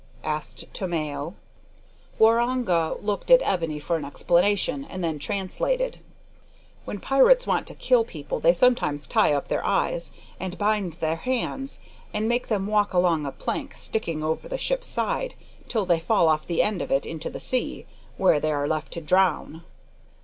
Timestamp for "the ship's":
14.49-14.87